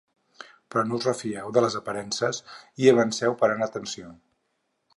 Però 0.75 0.83
no 0.85 0.97
us 1.01 1.05
refieu 1.07 1.51
de 1.57 1.63
les 1.65 1.75
aparences 1.81 2.39
i 2.85 2.89
avanceu 2.93 3.39
parant 3.43 3.65
atenció. 3.69 4.11